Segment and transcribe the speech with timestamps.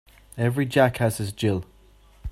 [0.35, 1.63] Every Jack has his Jill.